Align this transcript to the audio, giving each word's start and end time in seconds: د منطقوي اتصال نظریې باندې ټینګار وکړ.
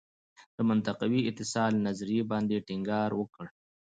د 0.55 0.57
منطقوي 0.69 1.21
اتصال 1.29 1.73
نظریې 1.87 2.23
باندې 2.31 2.63
ټینګار 2.67 3.09
وکړ. 3.15 3.45